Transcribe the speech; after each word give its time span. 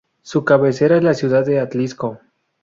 Su 0.23 0.43
cabecera 0.45 0.97
es 0.97 1.03
la 1.03 1.13
ciudad 1.13 1.45
de 1.45 1.59
Atlixco. 1.59 2.19